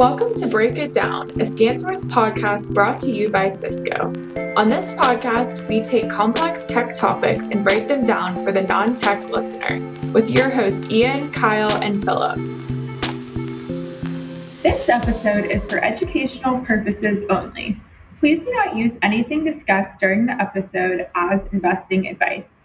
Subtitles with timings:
[0.00, 4.06] Welcome to Break It Down, a ScanSource podcast brought to you by Cisco.
[4.56, 8.94] On this podcast, we take complex tech topics and break them down for the non
[8.94, 9.78] tech listener
[10.12, 12.36] with your host Ian, Kyle, and Philip.
[14.62, 17.78] This episode is for educational purposes only.
[18.20, 22.59] Please do not use anything discussed during the episode as investing advice.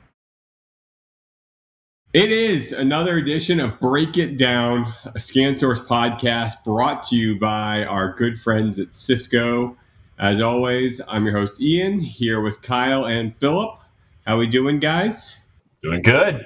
[2.16, 7.84] It is another edition of Break It Down, a ScanSource podcast brought to you by
[7.84, 9.76] our good friends at Cisco.
[10.18, 13.78] As always, I'm your host Ian, here with Kyle and Philip.
[14.26, 15.38] How are we doing, guys?
[15.84, 16.46] Doing good.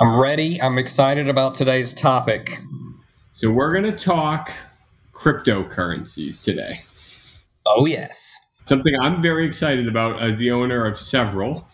[0.00, 0.62] I'm ready.
[0.62, 2.56] I'm excited about today's topic.
[3.32, 4.52] So we're going to talk
[5.12, 6.82] cryptocurrencies today.
[7.66, 8.36] Oh, yes.
[8.66, 11.66] Something I'm very excited about as the owner of several.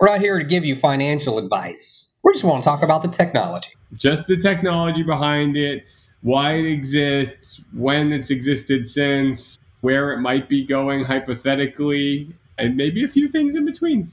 [0.00, 2.07] We're not here to give you financial advice.
[2.28, 3.70] We just want to talk about the technology.
[3.94, 5.86] Just the technology behind it,
[6.20, 13.02] why it exists, when it's existed since, where it might be going hypothetically, and maybe
[13.02, 14.12] a few things in between.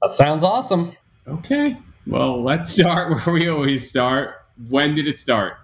[0.00, 0.90] That sounds awesome.
[1.28, 1.78] Okay.
[2.04, 4.44] Well, let's start where we always start.
[4.68, 5.54] When did it start?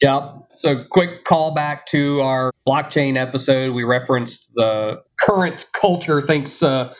[0.00, 0.48] Yep.
[0.50, 3.72] So, quick callback to our blockchain episode.
[3.72, 6.92] We referenced the current culture thinks uh,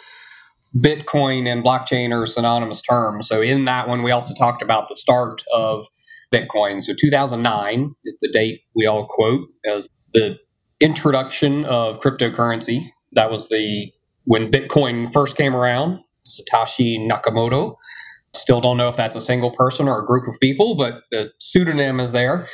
[0.74, 3.28] Bitcoin and blockchain are synonymous terms.
[3.28, 5.86] So in that one, we also talked about the start of
[6.32, 6.80] Bitcoin.
[6.80, 10.38] So 2009 is the date we all quote as the
[10.80, 12.90] introduction of cryptocurrency.
[13.12, 13.92] That was the
[14.24, 16.00] when Bitcoin first came around.
[16.26, 17.74] Satoshi Nakamoto.
[18.34, 21.32] Still don't know if that's a single person or a group of people, but the
[21.38, 22.48] pseudonym is there.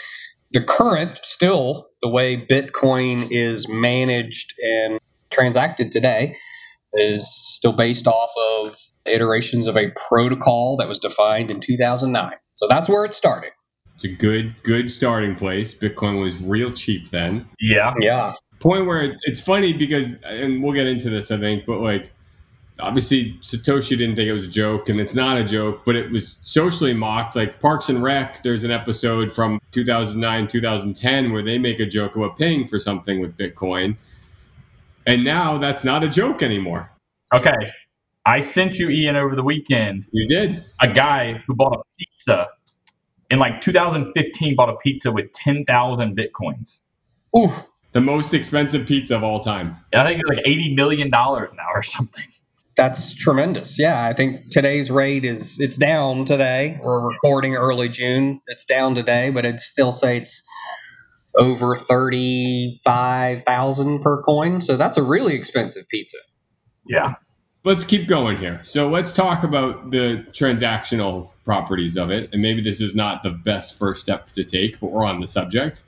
[0.53, 6.37] The current, still the way Bitcoin is managed and transacted today,
[6.95, 8.77] is still based off of
[9.07, 12.37] iterations of a protocol that was defined in 2009.
[12.55, 13.53] So that's where it started.
[13.95, 15.75] It's a good, good starting place.
[15.75, 17.49] Bitcoin was real cheap then.
[17.61, 17.95] Yeah.
[18.01, 18.35] Yeah.
[18.61, 22.13] Point where it's funny because, and we'll get into this, I think, but like,
[22.81, 26.11] obviously Satoshi didn't think it was a joke, and it's not a joke, but it
[26.11, 27.37] was socially mocked.
[27.37, 32.17] Like Parks and Rec, there's an episode from 2009, 2010 where they make a joke
[32.17, 33.97] about paying for something with Bitcoin.
[35.07, 36.91] And now that's not a joke anymore.
[37.33, 37.73] Okay.
[38.25, 40.07] I sent you, Ian, over the weekend.
[40.13, 40.65] You did.
[40.81, 42.49] A guy who bought a pizza
[43.31, 46.81] in like 2015 bought a pizza with 10,000 bitcoins.
[47.37, 47.49] Ooh.
[47.93, 49.77] The most expensive pizza of all time.
[49.93, 51.37] I think it's like $80 million now
[51.75, 52.25] or something.
[52.75, 53.79] That's tremendous.
[53.79, 56.81] Yeah, I think today's rate is it's down today.
[56.83, 58.41] We're recording early June.
[58.47, 60.43] It's down today, but it still say it's
[61.37, 64.61] over 35,000 per coin.
[64.61, 66.19] So that's a really expensive pizza.
[66.87, 67.15] Yeah.
[67.65, 68.59] Let's keep going here.
[68.63, 72.29] So let's talk about the transactional properties of it.
[72.33, 75.27] And maybe this is not the best first step to take, but we're on the
[75.27, 75.83] subject.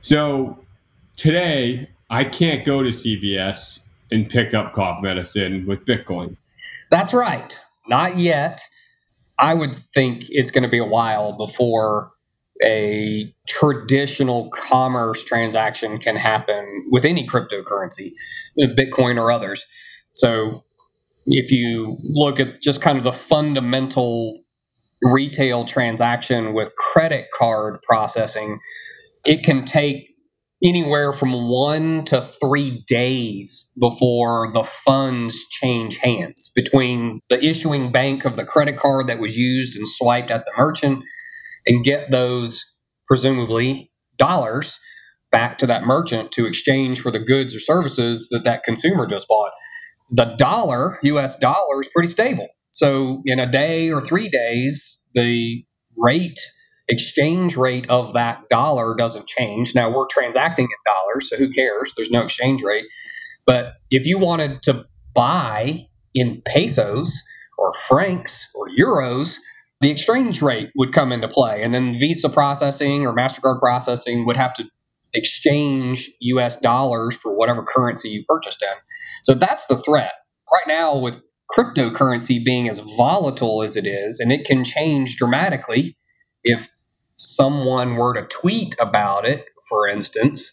[0.00, 0.58] So
[1.16, 6.36] today, I can't go to CVS and pick up cough medicine with Bitcoin.
[6.90, 7.58] That's right.
[7.86, 8.60] Not yet.
[9.38, 12.10] I would think it's going to be a while before
[12.64, 18.12] a traditional commerce transaction can happen with any cryptocurrency,
[18.58, 19.66] Bitcoin or others.
[20.14, 20.64] So
[21.26, 24.40] if you look at just kind of the fundamental
[25.02, 28.58] retail transaction with credit card processing,
[29.24, 30.08] it can take
[30.62, 38.24] anywhere from one to three days before the funds change hands between the issuing bank
[38.24, 41.04] of the credit card that was used and swiped at the merchant
[41.68, 42.64] and get those
[43.06, 44.78] presumably dollars
[45.30, 49.28] back to that merchant to exchange for the goods or services that that consumer just
[49.28, 49.52] bought.
[50.10, 52.48] The dollar, US dollar, is pretty stable.
[52.70, 55.64] So in a day or three days, the
[55.96, 56.38] rate,
[56.88, 59.74] exchange rate of that dollar doesn't change.
[59.74, 61.92] Now we're transacting in dollars, so who cares?
[61.96, 62.86] There's no exchange rate.
[63.46, 65.80] But if you wanted to buy
[66.14, 67.22] in pesos
[67.58, 69.38] or francs or euros,
[69.80, 71.62] the exchange rate would come into play.
[71.62, 74.64] And then Visa processing or MasterCard processing would have to
[75.14, 78.76] exchange US dollars for whatever currency you purchased in.
[79.22, 80.12] So that's the threat.
[80.52, 85.96] Right now, with cryptocurrency being as volatile as it is, and it can change dramatically
[86.44, 86.68] if
[87.16, 90.52] someone were to tweet about it, for instance.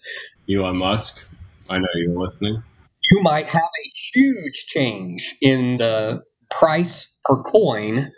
[0.50, 1.26] Elon Musk,
[1.70, 2.64] I know you're listening.
[3.12, 8.12] You might have a huge change in the price per coin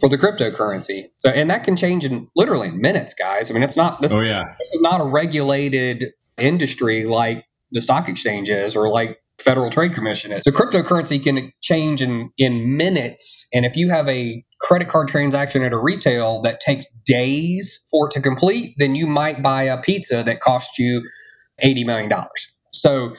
[0.00, 1.10] for the cryptocurrency.
[1.16, 3.50] So, and that can change in literally minutes, guys.
[3.50, 4.00] I mean, it's not.
[4.02, 4.54] This, oh yeah.
[4.58, 9.94] This is not a regulated industry like the stock exchange is, or like Federal Trade
[9.94, 10.44] Commission is.
[10.44, 13.46] So, cryptocurrency can change in in minutes.
[13.52, 18.08] And if you have a credit card transaction at a retail that takes days for
[18.08, 21.02] it to complete, then you might buy a pizza that costs you
[21.62, 22.12] $80 million.
[22.72, 23.14] So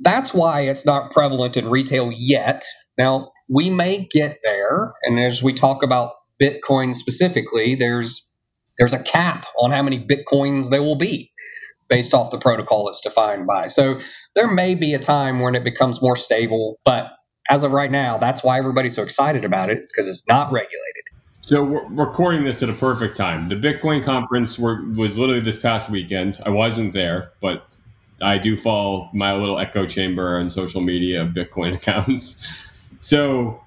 [0.00, 2.64] that's why it's not prevalent in retail yet.
[2.98, 4.92] Now, we may get there.
[5.04, 6.12] And as we talk about
[6.42, 8.26] Bitcoin specifically, there's
[8.78, 11.30] there's a cap on how many Bitcoins there will be
[11.88, 13.66] based off the protocol it's defined by.
[13.66, 14.00] So
[14.34, 17.12] there may be a time when it becomes more stable, but
[17.50, 19.78] as of right now, that's why everybody's so excited about it.
[19.78, 21.04] It's because it's not regulated.
[21.42, 23.48] So we're recording this at a perfect time.
[23.48, 26.40] The Bitcoin conference were, was literally this past weekend.
[26.46, 27.66] I wasn't there, but
[28.22, 32.46] I do follow my little echo chamber on social media Bitcoin accounts.
[33.00, 33.61] So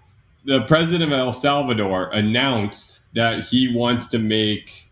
[0.45, 4.89] the president of El Salvador announced that he wants to make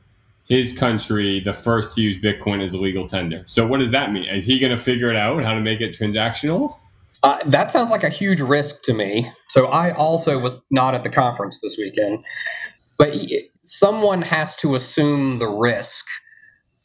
[0.47, 3.43] his country the first to use Bitcoin as a legal tender.
[3.45, 4.25] So what does that mean?
[4.25, 6.77] Is he going to figure it out how to make it transactional?
[7.23, 9.31] Uh, that sounds like a huge risk to me.
[9.47, 12.25] So I also was not at the conference this weekend,
[12.97, 13.15] but
[13.61, 16.05] someone has to assume the risk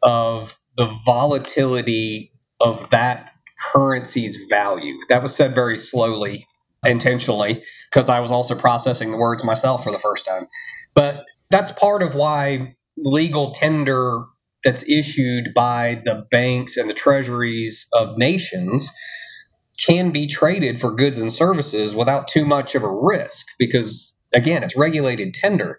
[0.03, 2.31] of the volatility
[2.61, 3.33] of that
[3.73, 4.95] currency's value.
[5.09, 6.47] That was said very slowly,
[6.85, 10.47] intentionally, because I was also processing the words myself for the first time.
[10.95, 14.25] But that's part of why legal tender
[14.65, 18.91] that's issued by the banks and the treasuries of nations
[19.79, 24.65] can be traded for goods and services without too much of a risk because again
[24.65, 25.79] it's regulated tender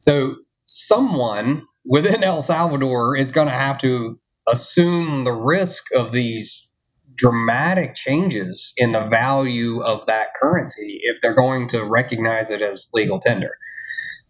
[0.00, 4.18] so someone within el salvador is going to have to
[4.48, 6.66] assume the risk of these
[7.16, 12.86] dramatic changes in the value of that currency if they're going to recognize it as
[12.92, 13.52] legal tender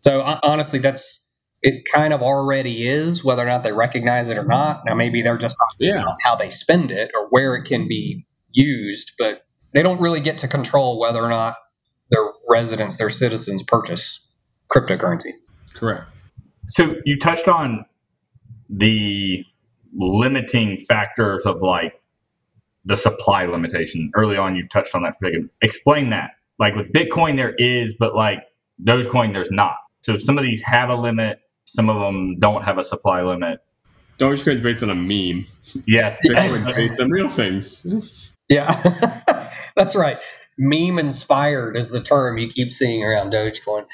[0.00, 1.24] so honestly that's
[1.64, 4.82] it kind of already is, whether or not they recognize it or not.
[4.84, 6.04] Now, maybe they're just yeah.
[6.22, 10.38] how they spend it or where it can be used, but they don't really get
[10.38, 11.56] to control whether or not
[12.10, 14.20] their residents, their citizens purchase
[14.70, 15.32] cryptocurrency.
[15.72, 16.04] Correct.
[16.68, 17.86] So you touched on
[18.68, 19.42] the
[19.96, 21.94] limiting factors of like
[22.84, 24.56] the supply limitation early on.
[24.56, 25.14] You touched on that.
[25.62, 26.30] Explain that.
[26.58, 28.40] Like with Bitcoin, there is, but like
[28.82, 29.76] Dogecoin, there's not.
[30.02, 33.60] So some of these have a limit some of them don't have a supply limit.
[34.18, 35.46] Dogecoin's based on a meme.
[35.86, 36.18] Yes.
[36.24, 38.30] Bitcoin's based on real things.
[38.48, 40.18] Yeah, that's right.
[40.58, 43.86] Meme inspired is the term you keep seeing around Dogecoin.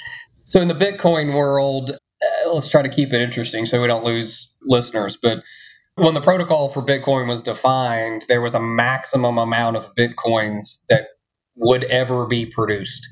[0.44, 4.04] So in the Bitcoin world, uh, let's try to keep it interesting so we don't
[4.04, 5.16] lose listeners.
[5.16, 5.42] But
[5.96, 11.08] when the protocol for Bitcoin was defined, there was a maximum amount of Bitcoins that
[11.56, 13.06] would ever be produced,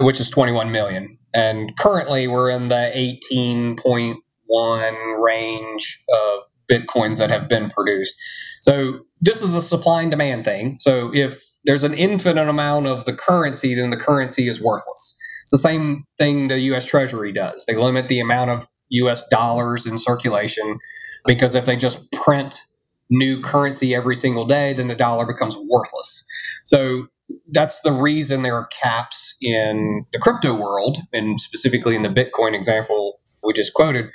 [0.00, 1.18] which is 21 million.
[1.34, 8.14] And currently we're in the 18.1 range of bitcoins that have been produced.
[8.60, 10.76] So this is a supply and demand thing.
[10.80, 15.16] So if there's an infinite amount of the currency, then the currency is worthless.
[15.42, 17.64] It's the same thing the US Treasury does.
[17.66, 20.78] They limit the amount of US dollars in circulation
[21.24, 22.62] because if they just print
[23.10, 26.24] new currency every single day, then the dollar becomes worthless.
[26.64, 27.08] So
[27.48, 32.54] that's the reason there are caps in the crypto world, and specifically in the Bitcoin
[32.54, 34.10] example we just quoted,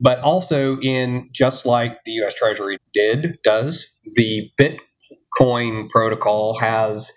[0.00, 7.12] but also in just like the US Treasury did, does, the Bitcoin protocol has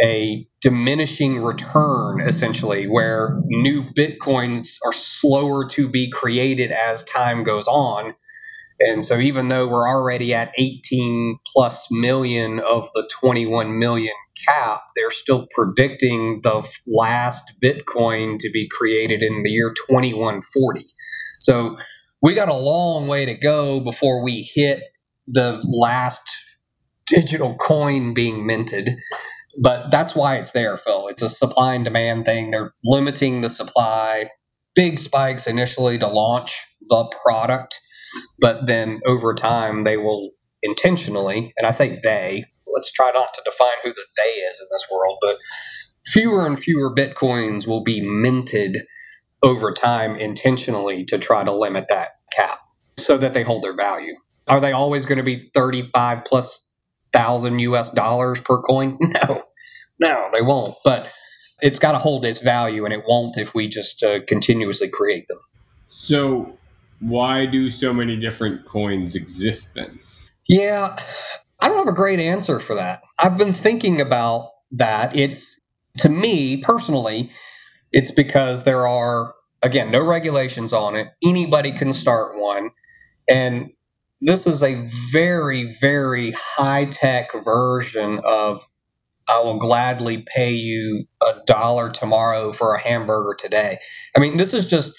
[0.00, 7.68] a diminishing return essentially where new bitcoins are slower to be created as time goes
[7.68, 8.14] on
[8.88, 14.14] and so even though we're already at 18 plus million of the 21 million
[14.46, 20.84] cap, they're still predicting the last Bitcoin to be created in the year 2140.
[21.38, 21.76] So
[22.22, 24.82] we got a long way to go before we hit
[25.26, 26.22] the last
[27.06, 28.90] digital coin being minted.
[29.60, 31.08] But that's why it's there, Phil.
[31.08, 32.50] It's a supply and demand thing.
[32.50, 34.30] They're limiting the supply,
[34.74, 37.74] big spikes initially to launch the product
[38.40, 43.42] but then over time they will intentionally, and I say they, let's try not to
[43.46, 45.38] define who the they is in this world, but
[46.06, 48.78] fewer and fewer bitcoins will be minted
[49.42, 52.60] over time intentionally to try to limit that cap
[52.98, 54.14] so that they hold their value.
[54.48, 56.66] Are they always going to be 35 plus
[57.12, 58.98] thousand US dollars per coin?
[59.28, 59.44] No,
[60.00, 60.76] no, they won't.
[60.84, 61.08] But
[61.62, 65.28] it's got to hold its value, and it won't if we just uh, continuously create
[65.28, 65.38] them.
[65.88, 66.58] So,
[67.00, 70.00] why do so many different coins exist then?
[70.48, 70.96] Yeah,
[71.60, 73.02] I don't have a great answer for that.
[73.18, 75.16] I've been thinking about that.
[75.16, 75.60] It's
[75.98, 77.30] to me personally,
[77.92, 81.08] it's because there are again no regulations on it.
[81.24, 82.70] Anybody can start one,
[83.28, 83.70] and
[84.20, 88.64] this is a very very high tech version of
[89.28, 93.78] I will gladly pay you a dollar tomorrow for a hamburger today.
[94.16, 94.94] I mean, this is just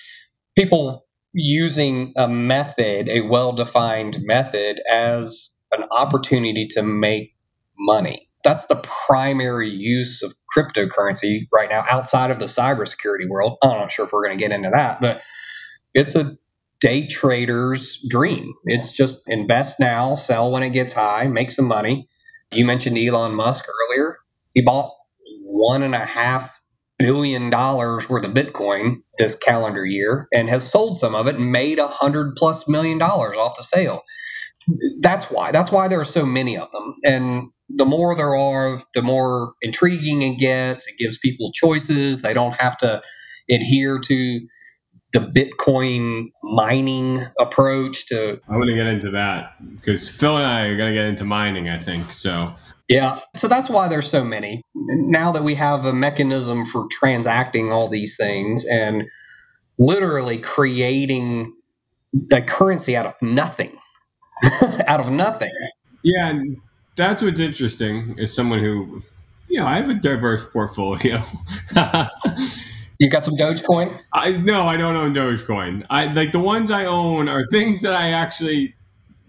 [0.56, 7.36] people using a method, a well defined method, as an opportunity to make
[7.78, 8.28] money.
[8.44, 8.76] That's the
[9.08, 13.58] primary use of cryptocurrency right now outside of the cybersecurity world.
[13.64, 15.22] I'm not sure if we're going to get into that, but
[15.94, 16.38] it's a
[16.80, 18.54] day trader's dream.
[18.66, 22.08] It's just invest now, sell when it gets high, make some money.
[22.56, 24.18] You mentioned Elon Musk earlier.
[24.54, 24.94] He bought
[25.44, 26.62] one and a half
[27.00, 31.52] billion dollars worth of Bitcoin this calendar year and has sold some of it and
[31.52, 34.04] made a hundred plus million dollars off the sale.
[35.02, 35.52] That's why.
[35.52, 36.96] That's why there are so many of them.
[37.06, 40.88] And the more there are, the more intriguing it gets.
[40.88, 42.22] It gives people choices.
[42.22, 43.02] They don't have to
[43.50, 44.42] adhere to
[45.14, 48.42] the Bitcoin mining approach to.
[48.50, 51.24] I'm going to get into that because Phil and I are going to get into
[51.24, 52.12] mining, I think.
[52.12, 52.54] So,
[52.90, 53.20] yeah.
[53.36, 54.64] So that's why there's so many.
[54.76, 59.08] Now that we have a mechanism for transacting all these things and
[59.78, 61.54] literally creating
[62.32, 63.78] a currency out of nothing,
[64.88, 65.52] out of nothing.
[66.04, 66.30] Yeah.
[66.30, 66.58] And
[66.96, 69.02] that's what's interesting is someone who,
[69.48, 71.24] you know, I have a diverse portfolio.
[73.04, 74.00] You got some Dogecoin?
[74.14, 75.86] I no, I don't own Dogecoin.
[75.90, 78.76] I like the ones I own are things that I actually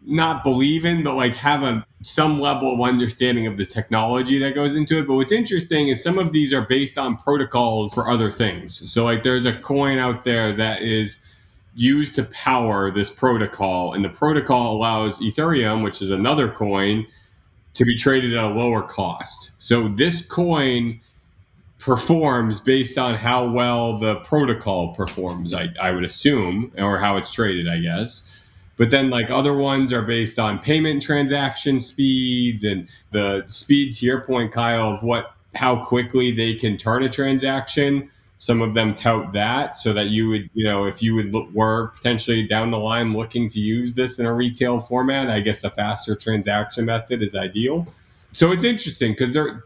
[0.07, 4.55] not believe in, but like have a some level of understanding of the technology that
[4.55, 5.09] goes into it.
[5.09, 8.89] But what's interesting is some of these are based on protocols for other things.
[8.93, 11.19] So like there's a coin out there that is
[11.75, 17.09] used to power this protocol, and the protocol allows Ethereum, which is another coin,
[17.73, 19.51] to be traded at a lower cost.
[19.59, 21.01] So this coin
[21.85, 27.31] performs based on how well the protocol performs, I, I would assume, or how it's
[27.31, 28.31] traded, I guess.
[28.79, 34.07] But then, like other ones are based on payment transaction speeds and the speed to
[34.07, 38.11] your point, Kyle, of what how quickly they can turn a transaction.
[38.39, 41.49] Some of them tout that so that you would, you know, if you would look,
[41.53, 45.63] were potentially down the line looking to use this in a retail format, I guess
[45.65, 47.87] a faster transaction method is ideal.
[48.33, 49.63] So it's interesting because they're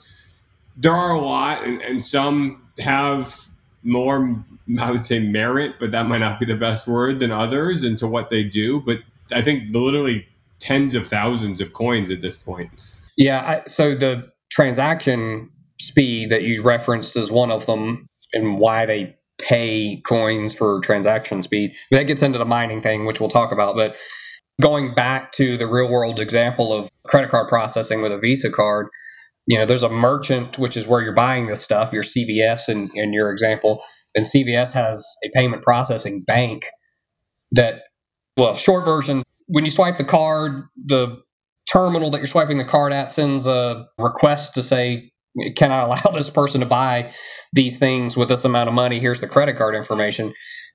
[0.79, 3.49] there are a lot, and, and some have
[3.83, 4.45] more,
[4.79, 8.07] I would say, merit, but that might not be the best word than others into
[8.07, 8.81] what they do.
[8.81, 8.99] But
[9.33, 10.27] I think literally
[10.61, 12.71] tens of thousands of coins at this point.
[13.17, 13.41] Yeah.
[13.41, 19.17] I, so the transaction speed that you referenced is one of them, and why they
[19.39, 21.75] pay coins for transaction speed.
[21.91, 23.77] That gets into the mining thing, which we'll talk about.
[23.77, 23.97] But
[24.61, 28.89] going back to the real world example of credit card processing with a Visa card,
[29.49, 32.90] you know, there's a merchant, which is where you're buying this stuff, your CVS in,
[32.95, 33.83] in your example,
[34.14, 36.67] and CVS has a payment processing bank
[37.52, 37.81] that,
[38.37, 41.23] well, short version, when you swipe the card, the
[41.67, 45.12] terminal that you're swiping the card at sends a request to say,
[45.57, 47.12] can I allow this person to buy
[47.55, 49.00] these things with this amount of money?
[49.00, 50.35] Here's the credit card information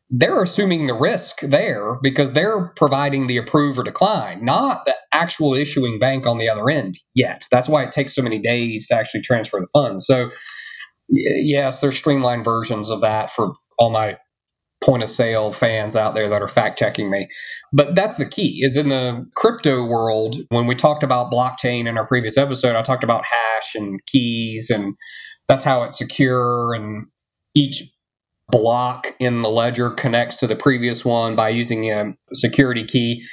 [0.10, 5.54] they're assuming the risk there because they're providing the approve or decline, not the actual
[5.54, 7.48] issuing bank on the other end yet.
[7.52, 10.06] That's why it takes so many days to actually transfer the funds.
[10.06, 10.30] So,
[11.10, 14.18] yes, there's streamlined versions of that for all my
[14.84, 17.28] point of sale fans out there that are fact checking me.
[17.72, 21.98] But that's the key is in the crypto world, when we talked about blockchain in
[21.98, 24.96] our previous episode, I talked about hash and keys and
[25.48, 27.08] that's how it's secure and
[27.56, 27.84] each
[28.50, 33.24] block in the ledger connects to the previous one by using a security key.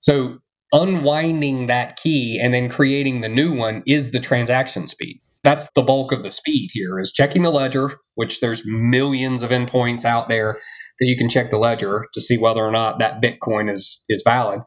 [0.00, 0.38] So
[0.72, 5.20] unwinding that key and then creating the new one is the transaction speed.
[5.44, 9.50] That's the bulk of the speed here is checking the ledger, which there's millions of
[9.50, 10.56] endpoints out there
[10.98, 14.22] that you can check the ledger to see whether or not that Bitcoin is is
[14.24, 14.60] valid.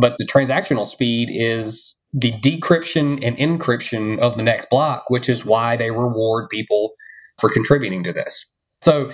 [0.00, 5.44] But the transactional speed is the decryption and encryption of the next block, which is
[5.44, 6.94] why they reward people
[7.38, 8.46] for contributing to this.
[8.84, 9.10] So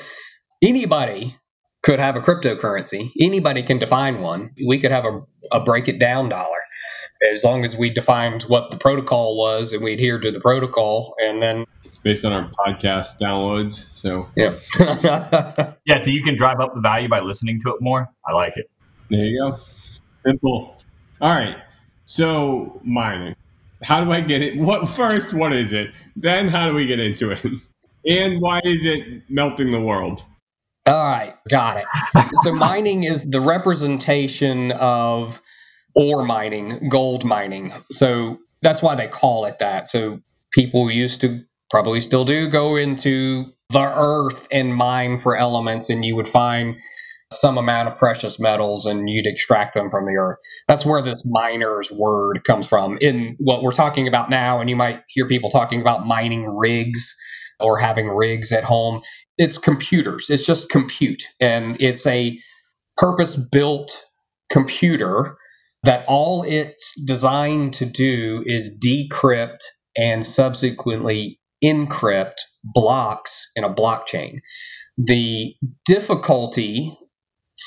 [0.63, 1.37] anybody
[1.85, 3.11] could have a cryptocurrency.
[3.21, 4.51] Anybody can define one.
[4.67, 5.23] We could have a,
[5.53, 6.59] a break it down dollar.
[7.33, 11.15] As long as we defined what the protocol was and we adhered to the protocol
[11.23, 14.27] and then it's based on our podcast downloads so.
[14.37, 14.57] Yeah.
[15.87, 18.09] Yeah so you can drive up the value by listening to it more.
[18.27, 18.69] I like it.
[19.09, 19.59] There you go.
[20.15, 20.83] Simple.
[21.21, 21.59] All right.
[22.07, 23.37] So mining
[23.83, 24.59] how do i get it?
[24.59, 25.93] What first what is it?
[26.17, 27.41] Then how do we get into it
[28.07, 30.25] and why is it melting the world
[30.87, 31.85] all right, got it.
[32.43, 35.41] so mining is the representation of
[35.95, 37.73] ore mining, gold mining.
[37.91, 39.87] So that's why they call it that.
[39.87, 40.21] So
[40.53, 46.05] people used to probably still do go into the earth and mine for elements and
[46.05, 46.79] you would find
[47.33, 50.39] some amount of precious metals and you'd extract them from the earth.
[50.67, 52.99] That's where this miner's word comes from.
[53.01, 57.15] In what we're talking about now, and you might hear people talking about mining rigs
[57.61, 59.03] or having rigs at home
[59.41, 60.29] it's computers.
[60.29, 62.39] It's just compute, and it's a
[62.99, 64.05] purpose-built
[64.51, 65.39] computer
[65.85, 69.61] that all it's designed to do is decrypt
[69.97, 74.41] and subsequently encrypt blocks in a blockchain.
[74.99, 75.55] The
[75.87, 76.99] difficulty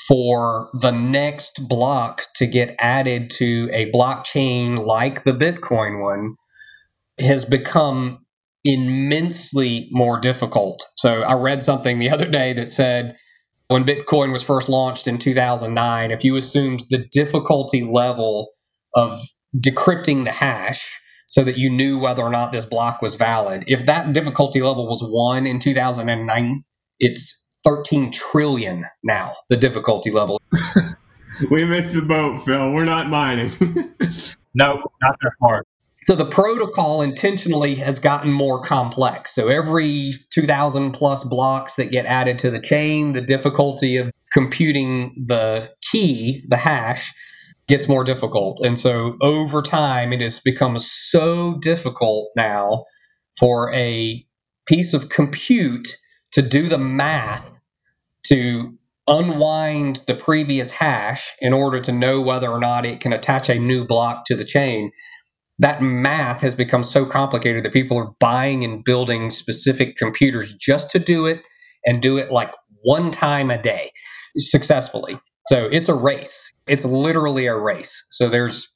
[0.06, 6.36] for the next block to get added to a blockchain like the Bitcoin one
[7.18, 8.23] has become
[8.64, 10.86] immensely more difficult.
[10.96, 13.16] So I read something the other day that said
[13.68, 18.48] when Bitcoin was first launched in 2009, if you assumed the difficulty level
[18.94, 19.18] of
[19.56, 23.86] decrypting the hash so that you knew whether or not this block was valid, if
[23.86, 26.64] that difficulty level was one in 2009,
[27.00, 30.40] it's 13 trillion now, the difficulty level.
[31.50, 32.72] we missed the boat, Phil.
[32.72, 33.50] We're not mining.
[34.54, 35.64] no, not that far.
[36.04, 39.34] So the protocol intentionally has gotten more complex.
[39.34, 45.24] So every 2000 plus blocks that get added to the chain, the difficulty of computing
[45.26, 47.12] the key, the hash,
[47.68, 48.60] gets more difficult.
[48.60, 52.84] And so over time, it has become so difficult now
[53.38, 54.26] for a
[54.66, 55.88] piece of compute
[56.32, 57.56] to do the math
[58.24, 58.74] to
[59.06, 63.58] unwind the previous hash in order to know whether or not it can attach a
[63.58, 64.90] new block to the chain
[65.58, 70.90] that math has become so complicated that people are buying and building specific computers just
[70.90, 71.42] to do it
[71.86, 73.90] and do it like one time a day
[74.36, 75.18] successfully.
[75.46, 76.52] So it's a race.
[76.66, 78.04] It's literally a race.
[78.10, 78.68] So there's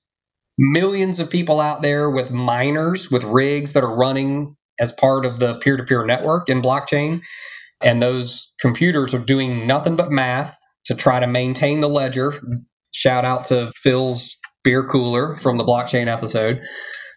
[0.58, 5.38] millions of people out there with miners, with rigs that are running as part of
[5.38, 7.22] the peer to peer network in blockchain.
[7.80, 10.56] And those computers are doing nothing but math
[10.86, 12.34] to try to maintain the ledger.
[12.92, 14.36] Shout out to Phil's
[14.68, 16.60] beer cooler from the blockchain episode.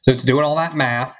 [0.04, 1.18] So it's doing all that math.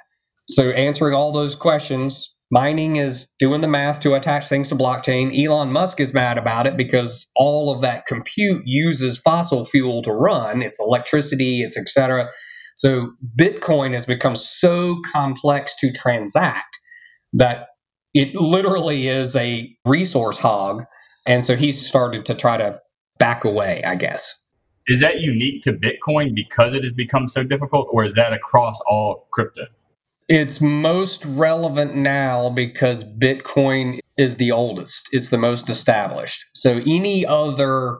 [0.48, 5.38] So answering all those questions, mining is doing the math to attach things to blockchain.
[5.38, 10.10] Elon Musk is mad about it because all of that compute uses fossil fuel to
[10.10, 10.62] run.
[10.62, 12.30] It's electricity, it's etc.
[12.76, 16.78] So Bitcoin has become so complex to transact
[17.34, 17.66] that
[18.14, 20.84] it literally is a resource hog.
[21.26, 22.80] And so he's started to try to
[23.18, 24.34] back away, I guess
[24.88, 28.80] is that unique to Bitcoin because it has become so difficult, or is that across
[28.86, 29.62] all crypto?
[30.28, 36.44] It's most relevant now because Bitcoin is the oldest, it's the most established.
[36.54, 37.98] So any other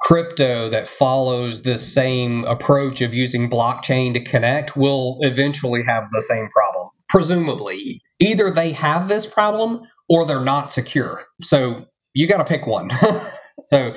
[0.00, 6.22] crypto that follows this same approach of using blockchain to connect will eventually have the
[6.22, 6.88] same problem.
[7.08, 11.24] Presumably, either they have this problem or they're not secure.
[11.42, 12.90] So you got to pick one.
[13.64, 13.94] so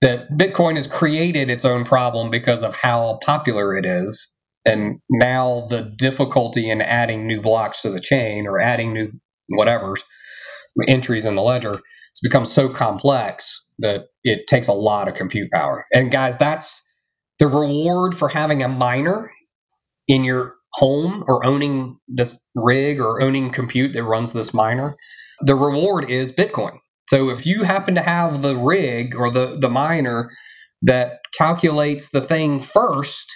[0.00, 4.28] that Bitcoin has created its own problem because of how popular it is.
[4.64, 9.12] And now the difficulty in adding new blocks to the chain or adding new
[9.48, 9.96] whatever
[10.86, 15.50] entries in the ledger has become so complex that it takes a lot of compute
[15.50, 15.86] power.
[15.92, 16.82] And guys, that's
[17.38, 19.30] the reward for having a miner
[20.06, 24.96] in your home or owning this rig or owning compute that runs this miner.
[25.40, 26.78] The reward is Bitcoin.
[27.08, 30.30] So if you happen to have the rig or the, the miner
[30.82, 33.34] that calculates the thing first,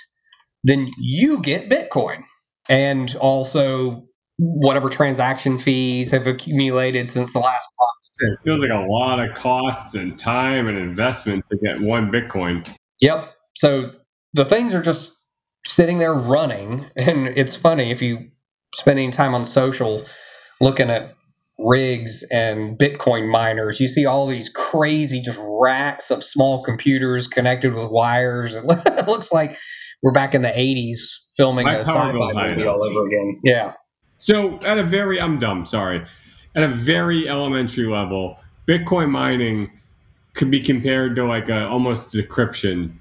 [0.63, 2.23] then you get Bitcoin.
[2.69, 4.05] And also
[4.37, 7.95] whatever transaction fees have accumulated since the last block.
[8.21, 12.69] It feels like a lot of costs and time and investment to get one Bitcoin.
[13.01, 13.33] Yep.
[13.57, 13.93] So
[14.35, 15.17] the things are just
[15.65, 16.85] sitting there running.
[16.97, 18.33] And it's funny if you
[18.75, 20.05] spend any time on social
[20.61, 21.15] looking at
[21.59, 23.81] rigs and Bitcoin miners.
[23.81, 28.55] You see all these crazy just racks of small computers connected with wires.
[28.65, 29.57] It looks like
[30.03, 30.99] we're back in the 80s
[31.37, 33.41] filming My a sci-fi movie all over again.
[33.45, 33.75] Yeah.
[34.19, 36.05] So at a very, I'm dumb, sorry.
[36.55, 38.39] At a very elementary level,
[38.69, 39.71] Bitcoin mining
[40.35, 42.93] could be compared to like a almost decryption,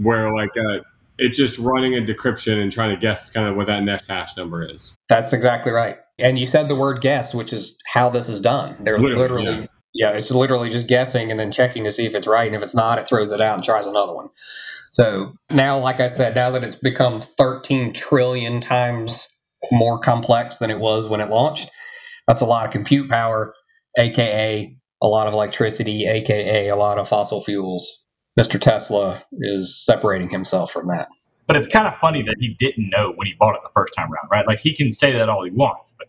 [0.00, 0.80] where like a
[1.18, 4.36] it's just running a decryption and trying to guess kind of what that next hash
[4.36, 4.96] number is.
[5.08, 5.96] That's exactly right.
[6.18, 8.76] And you said the word guess, which is how this is done.
[8.80, 10.10] They're literally, literally yeah.
[10.10, 10.16] yeah.
[10.16, 12.46] it's literally just guessing and then checking to see if it's right.
[12.46, 14.28] And if it's not, it throws it out and tries another one.
[14.90, 19.28] So now, like I said, now that it's become 13 trillion times
[19.70, 21.70] more complex than it was when it launched,
[22.26, 23.54] that's a lot of compute power,
[23.98, 28.04] aka a lot of electricity, aka a lot of fossil fuels.
[28.38, 28.60] Mr.
[28.60, 31.08] Tesla is separating himself from that.
[31.46, 33.94] But it's kind of funny that he didn't know when he bought it the first
[33.94, 34.46] time around, right?
[34.46, 36.08] Like he can say that all he wants, but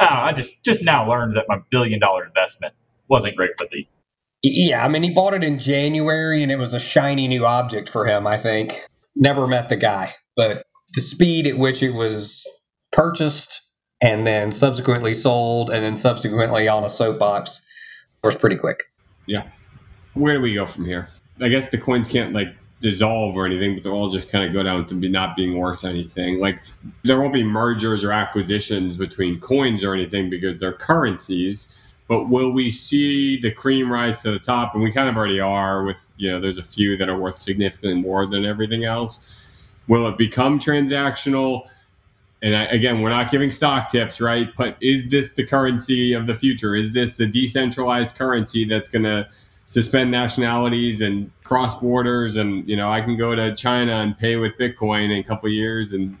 [0.00, 2.74] uh, I just just now learned that my billion dollar investment
[3.08, 3.86] wasn't great for the.
[4.42, 7.90] Yeah, I mean, he bought it in January, and it was a shiny new object
[7.90, 8.26] for him.
[8.26, 8.82] I think
[9.14, 12.48] never met the guy, but the speed at which it was
[12.90, 13.62] purchased
[14.00, 17.62] and then subsequently sold and then subsequently on a soapbox
[18.24, 18.78] was pretty quick.
[19.26, 19.48] Yeah.
[20.14, 21.08] Where do we go from here?
[21.42, 24.52] I guess the coins can't like dissolve or anything, but they'll all just kind of
[24.52, 26.40] go down to be not being worth anything.
[26.40, 26.60] Like
[27.02, 31.76] there won't be mergers or acquisitions between coins or anything because they're currencies.
[32.08, 34.74] But will we see the cream rise to the top?
[34.74, 37.38] And we kind of already are with, you know, there's a few that are worth
[37.38, 39.38] significantly more than everything else.
[39.86, 41.68] Will it become transactional?
[42.42, 44.48] And I, again, we're not giving stock tips, right?
[44.56, 46.74] But is this the currency of the future?
[46.74, 49.28] Is this the decentralized currency that's going to
[49.70, 52.36] suspend nationalities and cross borders?
[52.36, 55.48] And you know, I can go to China and pay with Bitcoin in a couple
[55.48, 56.16] years and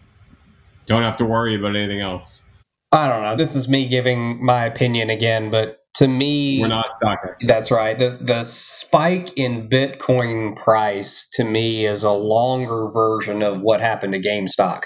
[0.86, 2.44] don't have to worry about anything else.
[2.92, 3.36] I don't know.
[3.36, 7.18] This is me giving my opinion again, but to me, we're not stock.
[7.40, 7.98] That's right.
[7.98, 14.12] The the spike in Bitcoin price to me is a longer version of what happened
[14.14, 14.84] to GameStop.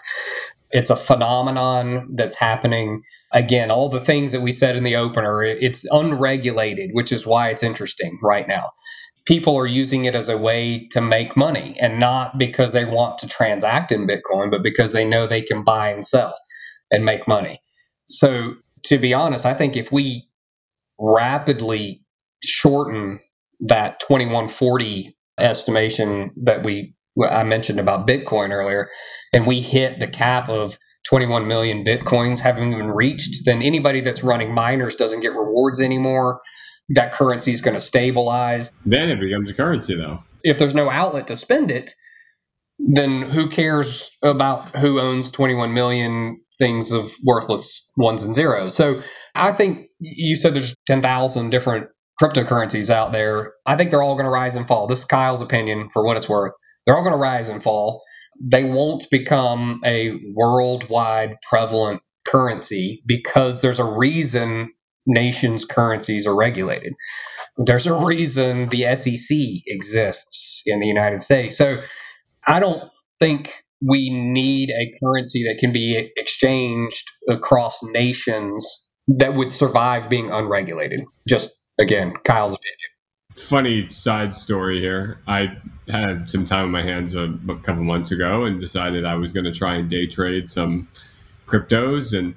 [0.75, 3.05] It's a phenomenon that's happening.
[3.33, 7.51] Again, all the things that we said in the opener, it's unregulated, which is why
[7.51, 8.67] it's interesting right now.
[9.27, 13.19] People are using it as a way to make money and not because they want
[13.21, 16.37] to transact in Bitcoin, but because they know they can buy and sell
[16.93, 17.61] and make money.
[18.07, 20.29] So, to be honest, I think if we
[20.99, 22.03] rapidly
[22.45, 23.21] shorten
[23.61, 28.89] that 2140 estimation that we I mentioned about Bitcoin earlier,
[29.33, 34.25] and we hit the cap of 21 million Bitcoins having been reached, then anybody that's
[34.25, 36.41] running miners doesn't get rewards anymore.
[36.91, 38.73] That currency is going to stabilize.
[38.85, 40.23] Then it becomes a currency, though.
[40.43, 41.93] If there's no outlet to spend it,
[42.79, 48.75] then who cares about who owns 21 million things of worthless ones and zeros?
[48.75, 49.01] So
[49.35, 51.89] I think you said there's 10,000 different
[52.21, 53.55] cryptocurrencies out there.
[53.67, 54.87] I think they're all going to rise and fall.
[54.87, 56.53] This is Kyle's opinion for what it's worth.
[56.85, 58.03] They're all going to rise and fall.
[58.41, 64.73] They won't become a worldwide prevalent currency because there's a reason
[65.07, 66.95] nations' currencies are regulated.
[67.57, 71.57] There's a reason the SEC exists in the United States.
[71.57, 71.81] So
[72.47, 79.51] I don't think we need a currency that can be exchanged across nations that would
[79.51, 81.01] survive being unregulated.
[81.29, 82.94] Just again, Kyle's opinion
[83.35, 85.19] funny side story here.
[85.27, 85.57] I
[85.89, 89.33] had some time on my hands a, a couple months ago and decided I was
[89.33, 90.89] going to try and day trade some
[91.47, 92.35] cryptos and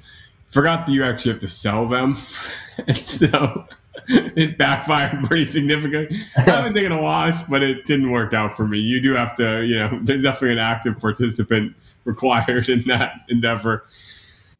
[0.49, 2.17] forgot that you actually have to sell them.
[2.87, 3.65] and so
[4.07, 6.19] it backfired pretty significantly.
[6.37, 8.79] I've been taking a loss, but it didn't work out for me.
[8.79, 13.85] You do have to, you know, there's definitely an active participant required in that endeavor.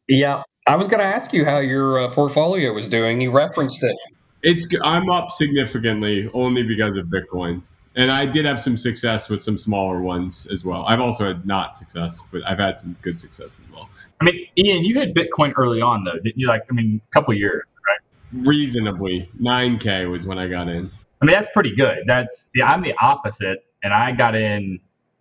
[0.06, 0.42] Yeah.
[0.66, 3.22] I was going to ask you how your uh, portfolio was doing.
[3.22, 3.96] You referenced it.
[4.42, 7.62] It's I'm up significantly only because of Bitcoin.
[7.96, 10.84] And I did have some success with some smaller ones as well.
[10.86, 13.88] I've also had not success, but I've had some good success as well.
[14.20, 16.46] I mean, Ian, you had Bitcoin early on though, didn't you?
[16.46, 18.46] Like, I mean, a couple years, right?
[18.46, 20.90] Reasonably, 9K was when I got in.
[21.20, 22.04] I mean, that's pretty good.
[22.06, 24.78] That's yeah, I'm the opposite, and I got in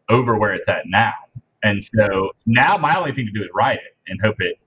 [0.09, 1.13] over where it's at now.
[1.63, 4.59] And so now my only thing to do is ride it and hope it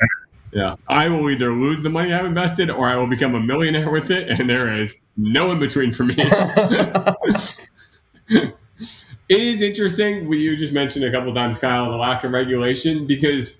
[0.00, 0.27] better.
[0.52, 0.76] Yeah.
[0.88, 4.10] I will either lose the money I've invested or I will become a millionaire with
[4.10, 6.14] it, and there is no in between for me.
[8.28, 8.54] it
[9.28, 10.30] is interesting.
[10.32, 13.58] You just mentioned a couple times, Kyle, the lack of regulation because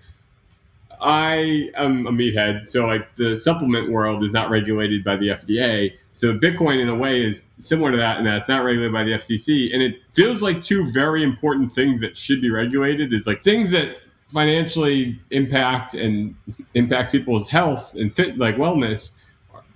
[1.00, 2.68] I am a meathead.
[2.68, 5.92] So, like, the supplement world is not regulated by the FDA.
[6.12, 9.04] So, Bitcoin, in a way, is similar to that, in that it's not regulated by
[9.04, 9.72] the FCC.
[9.72, 13.70] And it feels like two very important things that should be regulated is like things
[13.70, 13.96] that
[14.28, 16.34] financially impact and
[16.74, 19.18] impact people's health and fit like wellness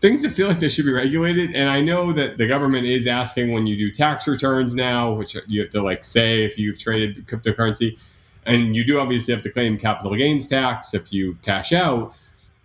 [0.03, 1.55] things that feel like they should be regulated.
[1.55, 5.37] And i know that the government is asking when you do tax returns now which
[5.47, 7.97] you have to like say if you've traded cryptocurrency.
[8.45, 12.15] And you do obviously have to claim capital gains tax if you cash out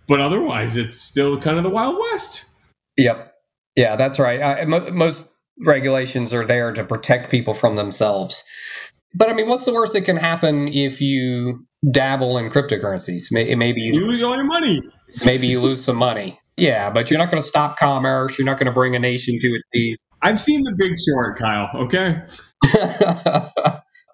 [0.06, 2.44] but otherwise it's still kind of the wild west.
[2.98, 3.32] Yep.
[3.76, 4.66] Yeah that's right.
[4.68, 5.30] Most
[5.64, 8.44] regulations are there to protect people from themselves.
[9.14, 13.26] But I mean, what's the worst that can happen if you dabble in cryptocurrencies?
[13.30, 14.80] Maybe you, lose all your money.
[15.24, 16.38] Maybe you lose some money.
[16.56, 18.36] Yeah, but you're not going to stop commerce.
[18.36, 20.06] You're not going to bring a nation to its knees.
[20.22, 21.70] I've seen the big short, Kyle.
[21.82, 22.20] Okay.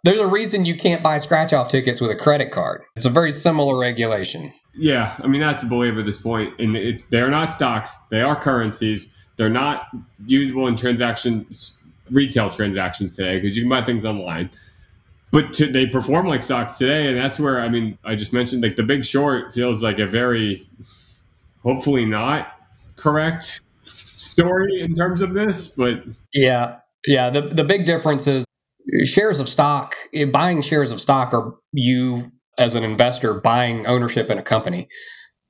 [0.05, 2.83] There's a reason you can't buy scratch off tickets with a credit card.
[2.96, 4.53] It's a very similar regulation.
[4.74, 8.38] Yeah, I mean, not to belabor this point, and it, they're not stocks, they are
[8.38, 9.09] currencies.
[9.37, 9.87] They're not
[10.27, 11.79] usable in transactions,
[12.11, 14.50] retail transactions today, because you can buy things online
[15.35, 18.62] but to, they perform like stocks today, and that's where I mean I just mentioned
[18.62, 20.64] like the Big Short feels like a very
[21.61, 22.53] hopefully not
[22.94, 23.61] correct
[24.16, 27.31] story in terms of this, but yeah, yeah.
[27.31, 28.47] The the big difference is
[29.03, 29.97] shares of stock.
[30.12, 34.87] Eh, buying shares of stock are you as an investor buying ownership in a company.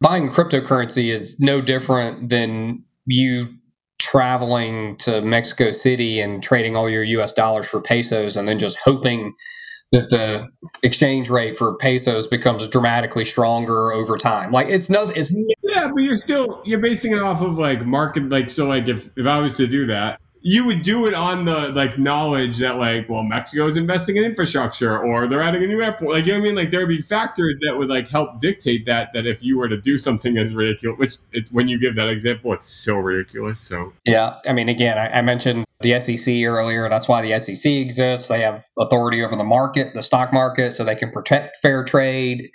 [0.00, 3.48] Buying cryptocurrency is no different than you
[3.98, 8.78] traveling to Mexico City and trading all your US dollars for pesos and then just
[8.82, 9.34] hoping
[9.94, 10.48] that the
[10.82, 14.50] exchange rate for pesos becomes dramatically stronger over time.
[14.50, 18.28] Like it's no it's yeah, but you're still you're basing it off of like market
[18.28, 21.46] like so like if if I was to do that, you would do it on
[21.46, 25.66] the like knowledge that like well Mexico is investing in infrastructure or they're adding a
[25.66, 26.16] new airport.
[26.16, 26.56] Like you know what I mean?
[26.56, 29.70] Like there would be factors that would like help dictate that that if you were
[29.70, 33.58] to do something as ridiculous which it, when you give that example it's so ridiculous
[33.58, 33.94] so.
[34.04, 36.90] Yeah I mean again I, I mentioned the SEC earlier.
[36.90, 38.28] That's why the SEC exists.
[38.28, 42.50] They have authority over the market the stock market so they can protect fair trade.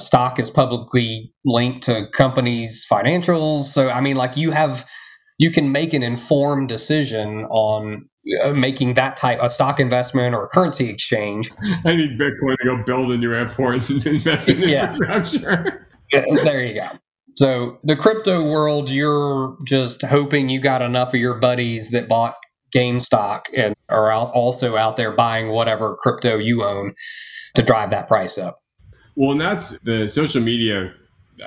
[0.00, 3.64] Stock is publicly linked to companies financials.
[3.64, 4.86] So I mean like you have
[5.38, 8.08] you can make an informed decision on
[8.42, 11.50] uh, making that type a stock investment or a currency exchange.
[11.84, 14.90] I need Bitcoin to go build a new airport and invest in yeah.
[14.90, 15.86] infrastructure.
[16.12, 16.88] there you go.
[17.36, 22.34] So the crypto world, you're just hoping you got enough of your buddies that bought
[22.74, 26.94] GameStop and are also out there buying whatever crypto you own
[27.54, 28.56] to drive that price up.
[29.14, 30.92] Well, and that's the social media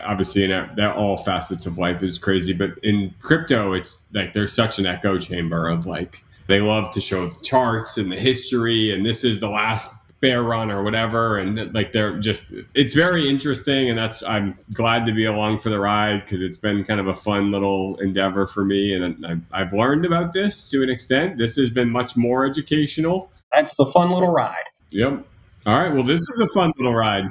[0.04, 4.54] obviously in that all facets of life is crazy but in crypto it's like there's
[4.54, 8.94] such an echo chamber of like they love to show the charts and the history
[8.94, 13.28] and this is the last bear run or whatever and like they're just it's very
[13.28, 17.00] interesting and that's i'm glad to be along for the ride because it's been kind
[17.00, 21.38] of a fun little endeavor for me and i've learned about this to an extent.
[21.38, 23.32] This has been much more educational.
[23.52, 24.64] That's a fun little ride.
[24.92, 25.26] Yep.
[25.66, 25.92] All right.
[25.92, 27.26] Well this is a fun little ride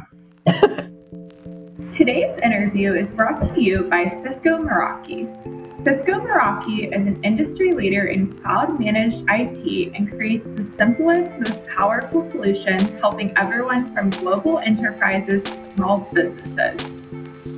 [2.01, 5.29] Today's interview is brought to you by Cisco Meraki.
[5.85, 11.67] Cisco Meraki is an industry leader in cloud managed IT and creates the simplest, most
[11.67, 16.91] powerful solution helping everyone from global enterprises to small businesses.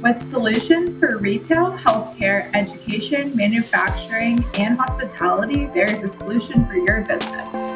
[0.02, 7.02] With solutions for retail, healthcare, education, manufacturing, and hospitality, there is a solution for your
[7.02, 7.71] business.